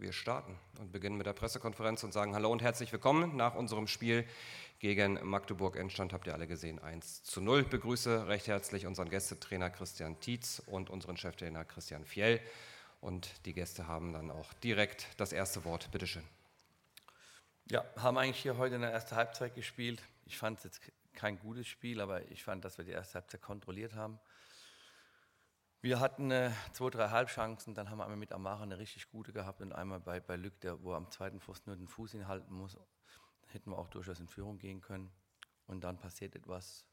[0.00, 3.36] Wir starten und beginnen mit der Pressekonferenz und sagen Hallo und herzlich willkommen.
[3.36, 4.26] Nach unserem Spiel
[4.78, 7.60] gegen Magdeburg Endstand habt ihr alle gesehen 1 zu 0.
[7.60, 12.40] Ich begrüße recht herzlich unseren Gästetrainer Christian Tietz und unseren Cheftrainer Christian Fjell.
[13.02, 15.90] Und die Gäste haben dann auch direkt das erste Wort.
[15.92, 16.24] Bitte schön.
[17.70, 20.02] Ja, haben eigentlich hier heute in der ersten Halbzeit gespielt.
[20.24, 20.80] Ich fand es jetzt
[21.12, 24.18] kein gutes Spiel, aber ich fand, dass wir die erste Halbzeit kontrolliert haben.
[25.82, 29.32] Wir hatten äh, zwei, drei Halbchancen, dann haben wir einmal mit Amara eine richtig gute
[29.32, 32.12] gehabt und einmal bei, bei Lück, der, wo er am zweiten Pfosten nur den Fuß
[32.12, 32.76] hinhalten muss,
[33.46, 35.10] hätten wir auch durchaus in Führung gehen können.
[35.66, 36.84] Und dann passiert etwas,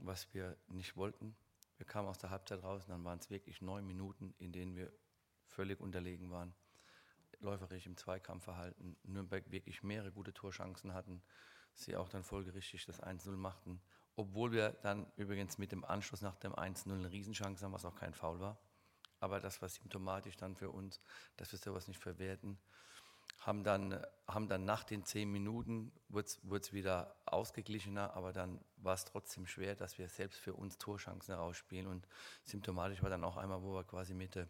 [0.00, 1.36] was wir nicht wollten.
[1.76, 4.76] Wir kamen aus der Halbzeit raus und dann waren es wirklich neun Minuten, in denen
[4.76, 4.90] wir
[5.46, 6.54] völlig unterlegen waren,
[7.40, 11.22] läuferisch im Zweikampfverhalten, Nürnberg wirklich mehrere gute Torchancen hatten,
[11.74, 13.82] sie auch dann folgerichtig das 1-0 machten
[14.16, 17.96] obwohl wir dann übrigens mit dem Anschluss nach dem 1-0 eine Riesenchance haben, was auch
[17.96, 18.58] kein Foul war.
[19.20, 21.00] Aber das war symptomatisch dann für uns,
[21.36, 22.58] dass wir sowas nicht verwerten.
[23.40, 28.94] Haben dann, haben dann nach den zehn Minuten, wurde es wieder ausgeglichener, aber dann war
[28.94, 31.86] es trotzdem schwer, dass wir selbst für uns Torchancen herausspielen.
[31.86, 32.06] Und
[32.44, 34.48] symptomatisch war dann auch einmal, wo wir quasi Mitte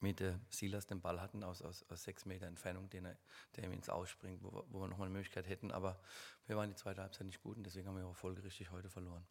[0.00, 3.16] mit äh, Silas den Ball hatten aus, aus, aus sechs Meter Entfernung, den er,
[3.56, 5.72] der ihm ins Ausspringt, wo, wo wir nochmal eine Möglichkeit hätten.
[5.72, 6.00] Aber
[6.46, 9.26] wir waren die zweite Halbzeit nicht gut und deswegen haben wir auch folgerichtig heute verloren.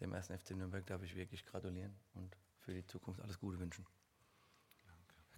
[0.00, 3.86] Dem ersten FC Nürnberg darf ich wirklich gratulieren und für die Zukunft alles Gute wünschen.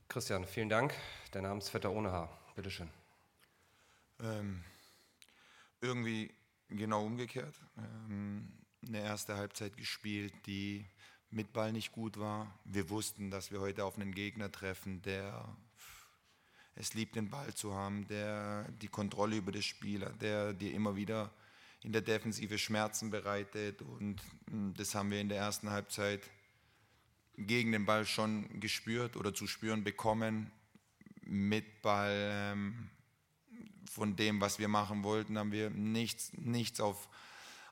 [0.09, 0.95] Christian, vielen Dank.
[1.35, 2.37] Der Namensvetter ohne Haar.
[2.57, 2.91] Bitteschön.
[4.21, 4.65] Ähm,
[5.81, 6.35] irgendwie
[6.69, 7.55] genau umgekehrt.
[7.77, 8.53] Ähm,
[8.87, 10.89] eine erste Halbzeit gespielt, die
[11.31, 12.59] mit Ball nicht gut war.
[12.65, 15.57] Wir wussten, dass wir heute auf einen Gegner treffen, der
[16.75, 20.73] es liebt, den Ball zu haben, der die Kontrolle über das Spiel hat, der dir
[20.73, 21.31] immer wieder
[21.83, 23.83] in der Defensive Schmerzen bereitet.
[23.83, 26.29] Und hm, das haben wir in der ersten Halbzeit
[27.37, 30.51] gegen den Ball schon gespürt oder zu spüren bekommen.
[31.23, 32.91] Mit Ball ähm,
[33.91, 37.09] von dem, was wir machen wollten, haben wir nichts, nichts auf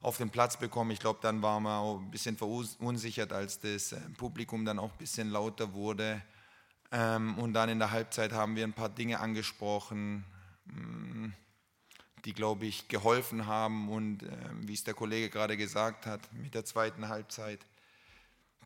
[0.00, 0.90] auf den Platz bekommen.
[0.90, 4.92] Ich glaube, dann waren wir auch ein bisschen verunsichert, als das äh, Publikum dann auch
[4.92, 6.22] ein bisschen lauter wurde.
[6.92, 10.24] Ähm, und dann in der Halbzeit haben wir ein paar Dinge angesprochen,
[10.66, 11.28] mm,
[12.24, 13.88] die, glaube ich, geholfen haben.
[13.88, 17.60] Und ähm, wie es der Kollege gerade gesagt hat, mit der zweiten Halbzeit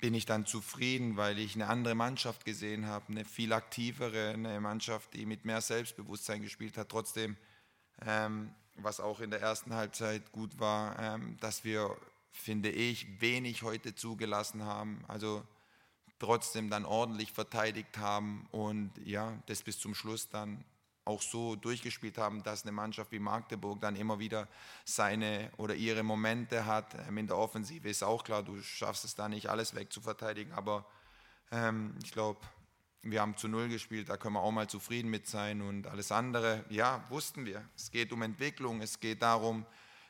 [0.00, 4.60] bin ich dann zufrieden, weil ich eine andere Mannschaft gesehen habe, eine viel aktivere, eine
[4.60, 6.88] Mannschaft, die mit mehr Selbstbewusstsein gespielt hat.
[6.88, 7.36] Trotzdem
[8.06, 11.96] ähm, was auch in der ersten Halbzeit gut war, ähm, dass wir,
[12.32, 15.04] finde ich, wenig heute zugelassen haben.
[15.08, 15.42] Also
[16.18, 20.64] trotzdem dann ordentlich verteidigt haben und ja, das bis zum Schluss dann
[21.04, 24.46] auch so durchgespielt haben, dass eine Mannschaft wie Magdeburg dann immer wieder
[24.84, 26.94] seine oder ihre Momente hat.
[27.08, 30.86] Ähm, in der Offensive ist auch klar, du schaffst es da nicht alles wegzuverteidigen, aber
[31.50, 32.40] ähm, ich glaube,
[33.02, 35.62] wir haben zu Null gespielt, da können wir auch mal zufrieden mit sein.
[35.62, 37.66] Und alles andere, ja, wussten wir.
[37.76, 39.64] Es geht um Entwicklung, es geht darum,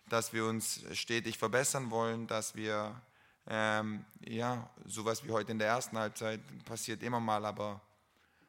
[0.08, 3.00] dass wir uns stetig verbessern wollen, dass wir,
[3.46, 7.80] ähm, ja, sowas wie heute in der ersten Halbzeit passiert immer mal, aber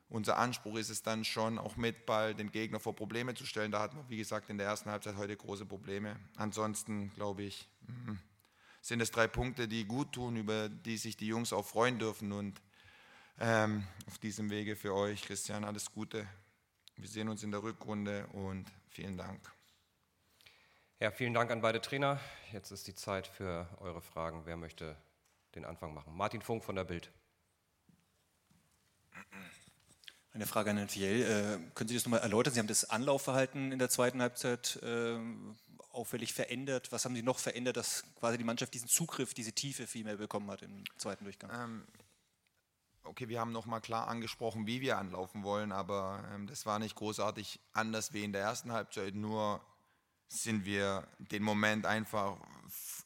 [0.09, 3.72] unser Anspruch ist es dann schon, auch mit Ball den Gegner vor Probleme zu stellen.
[3.72, 6.19] Da hatten wir, wie gesagt, in der ersten Halbzeit heute große Probleme.
[6.35, 8.19] Ansonsten, glaube ich, mhm,
[8.81, 12.34] sind es drei Punkte, die gut tun, über die sich die Jungs auch freuen dürfen.
[12.34, 12.62] Und
[13.41, 15.24] ähm, auf diesem Wege für euch.
[15.24, 16.28] Christian, alles Gute.
[16.96, 19.40] Wir sehen uns in der Rückrunde und vielen Dank.
[21.00, 22.19] Ja, vielen Dank an beide Trainer.
[22.52, 24.46] Jetzt ist die Zeit für eure Fragen.
[24.46, 24.96] Wer möchte
[25.56, 26.16] den Anfang machen?
[26.16, 27.12] Martin Funk von der Bild.
[30.34, 31.23] Eine Frage an Herrn Fiel.
[31.23, 32.53] Äh, können Sie das nochmal erläutern?
[32.53, 35.18] Sie haben das Anlaufverhalten in der zweiten Halbzeit äh,
[35.90, 36.91] auffällig verändert.
[36.91, 40.18] Was haben Sie noch verändert, dass quasi die Mannschaft diesen Zugriff, diese Tiefe viel mehr
[40.18, 41.50] bekommen hat im zweiten Durchgang?
[41.52, 41.88] Ähm,
[43.04, 46.96] okay, wir haben nochmal klar angesprochen, wie wir anlaufen wollen, aber ähm, das war nicht
[46.96, 49.62] großartig anders wie in der ersten Halbzeit, nur
[50.28, 52.38] sind wir den Moment einfach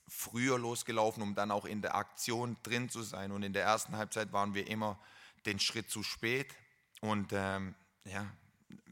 [0.07, 3.31] früher losgelaufen, um dann auch in der Aktion drin zu sein.
[3.31, 4.99] Und in der ersten Halbzeit waren wir immer
[5.45, 6.53] den Schritt zu spät.
[7.01, 7.73] Und ähm,
[8.03, 8.31] ja,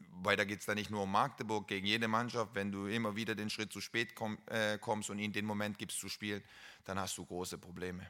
[0.10, 2.56] weiter geht es da nicht nur um Magdeburg, gegen jede Mannschaft.
[2.56, 5.78] Wenn du immer wieder den Schritt zu spät komm, äh, kommst und ihnen den Moment
[5.78, 6.44] gibst zu spielen,
[6.86, 8.10] dann hast du große Probleme.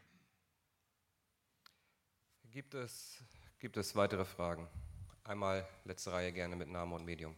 [2.54, 3.18] Gibt es,
[3.58, 4.70] gibt es weitere Fragen?
[5.24, 7.36] Einmal letzte Reihe gerne mit Name und Medium.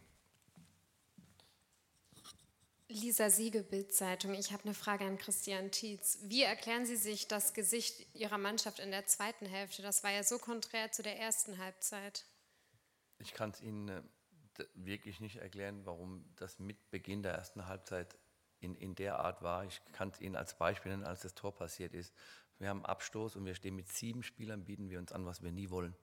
[2.88, 4.34] Lisa Siege, Bildzeitung.
[4.34, 6.18] Ich habe eine Frage an Christian Tietz.
[6.24, 9.80] Wie erklären Sie sich das Gesicht Ihrer Mannschaft in der zweiten Hälfte?
[9.80, 12.26] Das war ja so konträr zu der ersten Halbzeit.
[13.18, 14.02] Ich kann es Ihnen äh,
[14.74, 18.18] wirklich nicht erklären, warum das mit Beginn der ersten Halbzeit
[18.60, 19.64] in, in der Art war.
[19.64, 22.12] Ich kann es Ihnen als Beispiel nennen, als das Tor passiert ist.
[22.58, 25.52] Wir haben Abstoß und wir stehen mit sieben Spielern, bieten wir uns an, was wir
[25.52, 25.94] nie wollen.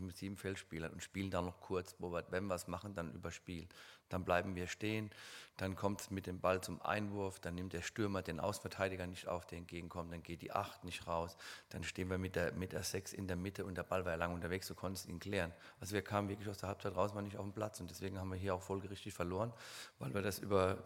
[0.00, 3.12] Mit sieben Feldspielern und spielen dann noch kurz, wo wir, wenn wir es machen, dann
[3.12, 3.68] überspielen.
[4.08, 5.10] Dann bleiben wir stehen,
[5.56, 9.28] dann kommt es mit dem Ball zum Einwurf, dann nimmt der Stürmer den Außenverteidiger nicht
[9.28, 11.36] auf, der entgegenkommt, dann geht die Acht nicht raus,
[11.68, 14.12] dann stehen wir mit der, mit der Sechs in der Mitte und der Ball war
[14.12, 15.52] ja lang unterwegs, du konntest ihn klären.
[15.78, 18.18] Also wir kamen wirklich aus der Halbzeit raus, waren nicht auf dem Platz und deswegen
[18.18, 19.52] haben wir hier auch folgerichtig verloren,
[20.00, 20.78] weil wir das über,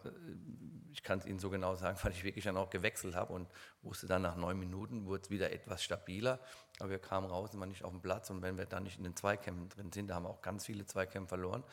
[0.91, 3.47] ich kann es Ihnen so genau sagen, weil ich wirklich dann auch gewechselt habe und
[3.81, 6.39] wusste dann nach neun Minuten wurde es wieder etwas stabiler,
[6.79, 8.98] aber wir kamen raus und waren nicht auf dem Platz und wenn wir dann nicht
[8.99, 11.63] in den Zweikämpfen drin sind, da haben wir auch ganz viele Zweikämpfe verloren,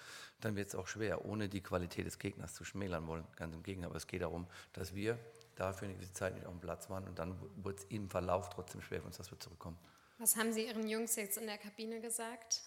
[0.41, 3.27] dann wird es auch schwer, ohne die Qualität des Gegners zu schmälern wollen.
[3.37, 5.19] Ganz im Gegenteil, aber es geht darum, dass wir
[5.57, 8.51] dafür eine gewisse Zeit nicht auf dem Platz waren und dann wurde es im Verlauf
[8.51, 9.79] trotzdem schwer für uns, dass wir zurückkommen.
[10.19, 12.63] Was haben Sie Ihren Jungs jetzt in der Kabine gesagt?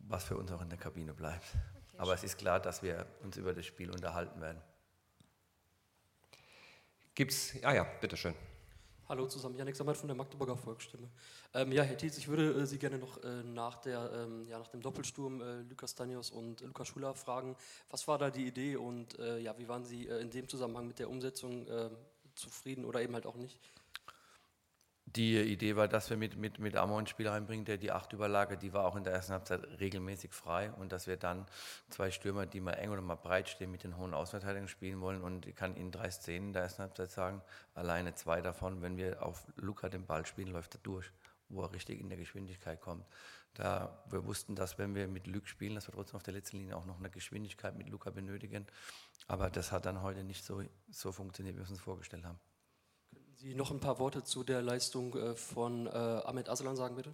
[0.00, 1.44] Was für uns auch in der Kabine bleibt.
[1.44, 4.60] Okay, aber es ist klar, dass wir uns über das Spiel unterhalten werden.
[7.14, 8.34] Gibt's, ah ja, bitteschön.
[9.12, 11.06] Hallo zusammen, Janik Sammert von der Magdeburger Volksstimme.
[11.52, 14.58] Ähm, ja, Herr Tietz, ich würde äh, Sie gerne noch äh, nach, der, ähm, ja,
[14.58, 17.54] nach dem Doppelsturm äh, Lukas Danios und Lukas Schuler fragen,
[17.90, 20.86] was war da die Idee und äh, ja, wie waren Sie äh, in dem Zusammenhang
[20.86, 21.90] mit der Umsetzung äh,
[22.36, 23.58] zufrieden oder eben halt auch nicht?
[25.14, 28.14] Die Idee war, dass wir mit, mit, mit Amor einen Spieler reinbringen, der die acht
[28.14, 31.44] überlagert, die war auch in der ersten Halbzeit regelmäßig frei und dass wir dann
[31.90, 35.20] zwei Stürmer, die mal eng oder mal breit stehen, mit den hohen Ausverteidigungen spielen wollen
[35.20, 37.42] und ich kann Ihnen drei Szenen in der ersten Halbzeit sagen,
[37.74, 41.12] alleine zwei davon, wenn wir auf Luca den Ball spielen, läuft er durch,
[41.50, 43.04] wo er richtig in der Geschwindigkeit kommt.
[43.52, 46.56] Da wir wussten, dass wenn wir mit Luke spielen, dass wir trotzdem auf der letzten
[46.56, 48.66] Linie auch noch eine Geschwindigkeit mit Luca benötigen,
[49.26, 52.40] aber das hat dann heute nicht so, so funktioniert, wie wir es uns vorgestellt haben.
[53.42, 57.12] Sie noch ein paar Worte zu der Leistung äh, von äh, Ahmed Aslan sagen, bitte?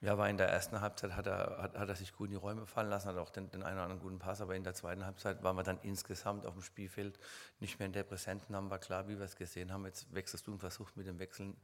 [0.00, 2.36] Ja, war in der ersten Halbzeit hat er, hat, hat er sich gut in die
[2.36, 4.74] Räume fallen lassen, hat auch den, den einen oder anderen guten Pass, aber in der
[4.74, 7.18] zweiten Halbzeit waren wir dann insgesamt auf dem Spielfeld
[7.58, 9.84] nicht mehr in der Präsenten, haben war klar, wie wir es gesehen haben.
[9.86, 11.56] Jetzt wechselst du und versuchst mit dem Wechseln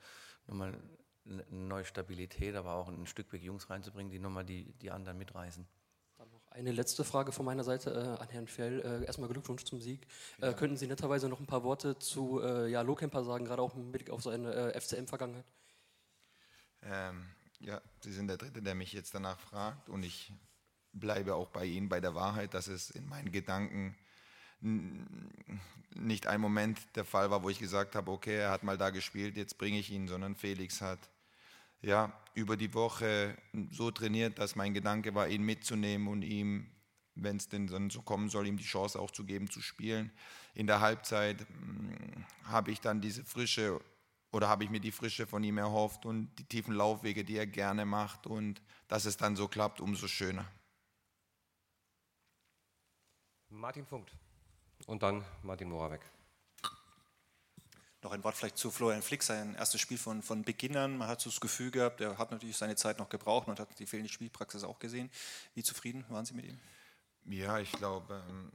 [0.49, 0.77] nochmal
[1.25, 5.17] eine neue Stabilität, aber auch ein Stück weg Jungs reinzubringen, die nochmal die, die anderen
[5.17, 5.65] mitreißen.
[6.51, 8.81] Eine letzte Frage von meiner Seite äh, an Herrn Fjell.
[8.81, 10.07] Äh, erstmal Glückwunsch zum Sieg.
[10.41, 13.75] Äh, könnten Sie netterweise noch ein paar Worte zu äh, ja, Lohkemper sagen, gerade auch
[13.75, 15.45] mit Blick auf seine äh, FCM-Vergangenheit?
[16.83, 17.27] Ähm,
[17.61, 20.33] ja, Sie sind der Dritte, der mich jetzt danach fragt und ich
[20.93, 23.97] bleibe auch bei Ihnen bei der Wahrheit, dass es in meinen Gedanken
[25.95, 28.91] nicht ein Moment der Fall war, wo ich gesagt habe, okay, er hat mal da
[28.91, 30.99] gespielt, jetzt bringe ich ihn, sondern Felix hat
[31.83, 33.37] ja, über die Woche
[33.71, 36.71] so trainiert, dass mein Gedanke war, ihn mitzunehmen und ihm,
[37.15, 40.13] wenn es denn dann so kommen soll, ihm die Chance auch zu geben, zu spielen.
[40.55, 43.81] In der Halbzeit hm, habe ich dann diese Frische
[44.33, 47.47] oder habe ich mir die Frische von ihm erhofft und die tiefen Laufwege, die er
[47.47, 50.47] gerne macht und dass es dann so klappt, umso schöner.
[53.49, 54.15] Martin Funkt
[54.87, 56.03] und dann Martin Moravec.
[58.03, 60.97] Noch ein Wort vielleicht zu Florian Flick, sein erstes Spiel von, von Beginn an.
[60.97, 63.79] Man hat so das Gefühl gehabt, er hat natürlich seine Zeit noch gebraucht und hat
[63.79, 65.11] die fehlende Spielpraxis auch gesehen.
[65.55, 66.59] Wie zufrieden waren Sie mit ihm?
[67.27, 68.51] Ja, ich glaube, ähm,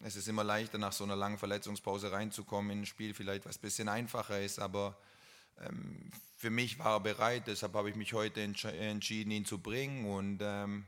[0.00, 3.56] es ist immer leichter, nach so einer langen Verletzungspause reinzukommen in ein Spiel, vielleicht was
[3.56, 4.98] ein bisschen einfacher ist, aber
[5.60, 10.04] ähm, für mich war er bereit, deshalb habe ich mich heute entschieden, ihn zu bringen.
[10.06, 10.86] Und ähm,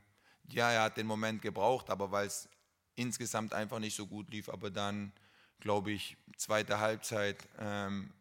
[0.51, 2.49] ja, er hat den Moment gebraucht, aber weil es
[2.97, 5.13] insgesamt einfach nicht so gut lief, aber dann
[5.61, 8.13] glaube ich, zweite Halbzeit ähm,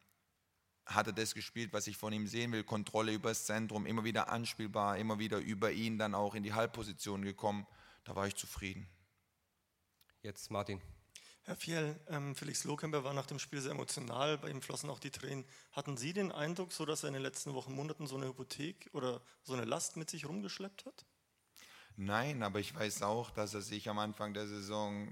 [0.85, 2.63] hat er das gespielt, was ich von ihm sehen will.
[2.63, 6.53] Kontrolle über das Zentrum, immer wieder anspielbar, immer wieder über ihn dann auch in die
[6.53, 7.65] Halbposition gekommen.
[8.03, 8.88] Da war ich zufrieden.
[10.22, 10.81] Jetzt Martin.
[11.46, 15.00] Herr Fjell, ähm, Felix Lohkemper war nach dem Spiel sehr emotional, bei ihm flossen auch
[15.00, 15.43] die Tränen.
[15.74, 18.89] Hatten Sie den Eindruck, so dass er in den letzten Wochen, Monaten so eine Hypothek
[18.93, 21.05] oder so eine Last mit sich rumgeschleppt hat?
[21.95, 25.07] Nein, aber ich weiß auch, dass er sich am Anfang der Saison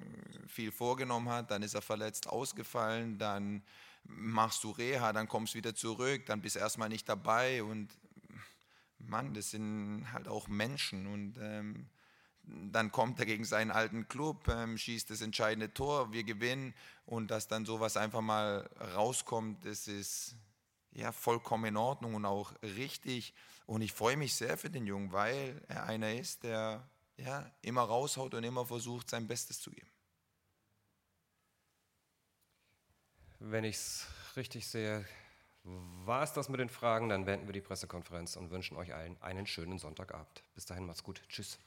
[0.48, 1.52] viel vorgenommen hat.
[1.52, 3.62] Dann ist er verletzt ausgefallen, dann
[4.04, 7.62] machst du Reha, dann kommst du wieder zurück, dann bist du erstmal nicht dabei.
[7.64, 7.90] Und
[8.98, 11.06] Mann, das sind halt auch Menschen.
[11.06, 11.88] Und ähm,
[12.44, 16.74] dann kommt er gegen seinen alten Club, ähm, schießt das entscheidende Tor, wir gewinnen.
[17.06, 20.36] Und dass dann sowas einfach mal rauskommt, das ist
[20.94, 23.34] ja vollkommen in Ordnung und auch richtig.
[23.72, 26.86] Und ich freue mich sehr für den Jungen, weil er einer ist, der
[27.16, 29.88] ja, immer raushaut und immer versucht, sein Bestes zu geben.
[33.40, 35.06] Wenn ich es richtig sehe,
[35.64, 39.16] war es das mit den Fragen, dann beenden wir die Pressekonferenz und wünschen euch allen
[39.22, 40.44] einen schönen Sonntagabend.
[40.54, 41.22] Bis dahin, macht's gut.
[41.30, 41.58] Tschüss.